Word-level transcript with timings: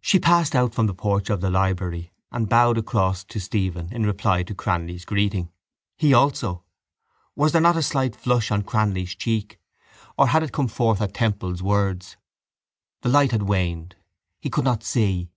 She 0.00 0.18
passed 0.18 0.54
out 0.54 0.72
from 0.74 0.86
the 0.86 0.94
porch 0.94 1.28
of 1.28 1.42
the 1.42 1.50
library 1.50 2.10
and 2.32 2.48
bowed 2.48 2.78
across 2.78 3.26
Stephen 3.28 3.92
in 3.92 4.06
reply 4.06 4.42
to 4.42 4.54
Cranly's 4.54 5.04
greeting. 5.04 5.52
He 5.98 6.14
also? 6.14 6.64
Was 7.34 7.52
there 7.52 7.60
not 7.60 7.76
a 7.76 7.82
slight 7.82 8.16
flush 8.16 8.50
on 8.50 8.62
Cranly's 8.62 9.14
cheek? 9.14 9.60
Or 10.16 10.28
had 10.28 10.42
it 10.42 10.52
come 10.52 10.68
forth 10.68 11.02
at 11.02 11.12
Temple's 11.12 11.62
words? 11.62 12.16
The 13.02 13.10
light 13.10 13.32
had 13.32 13.42
waned. 13.42 13.96
He 14.40 14.48
could 14.48 14.64
not 14.64 14.82
see. 14.82 15.28